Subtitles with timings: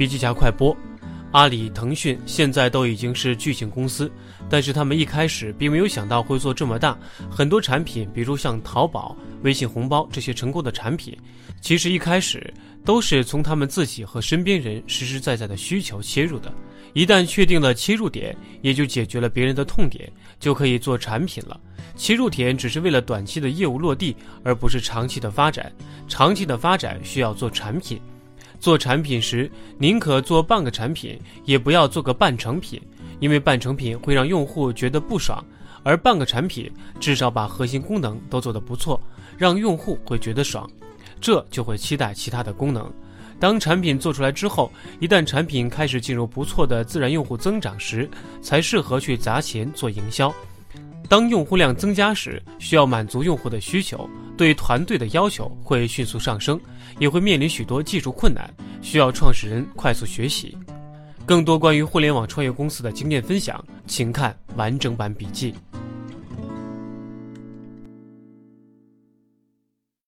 [0.00, 0.74] 笔记侠快播。
[1.32, 4.10] 阿里、腾讯现在都已经是巨型公司，
[4.48, 6.98] 但是他们一开始并没有想到会做这么大。
[7.30, 11.14] 很多产品，比如像淘宝、微信红包这些成功的产品，
[11.60, 12.50] 其实一开始
[12.82, 16.50] 都是从他们自己和身边人实实在在的需求切入的。
[16.94, 21.60] 一旦确定了切入点，也就解决了别人的痛点，就可以做产品了。
[21.94, 25.70] 切入点只是为了短期的业务落地，而不是长期的发展。
[26.08, 28.00] 长期的发展需要做产品。
[28.60, 32.80] 做产品时，宁可做半个产品，也不要做个半成品，
[33.18, 35.42] 因为半成品会让用户觉得不爽，
[35.82, 39.00] 而半个产品至少把核心功能都做得不错，
[39.38, 40.70] 让用户会觉得爽，
[41.20, 42.92] 这就会期待其他的功能。
[43.38, 48.06] 当产品做出来之后，一旦产品开始进入不错的自然用户增长时，
[48.42, 50.30] 才适合去砸钱做营销。
[51.08, 54.08] 当用户量增加时，需要满足用户的需求，
[54.40, 56.58] 对团队的要求会迅速上升，
[56.98, 60.56] 也会面临许多技术困难，需要创始人快速学习。
[61.26, 65.54] 更多关于互联网创业公司的经验分享，请看完整版笔记。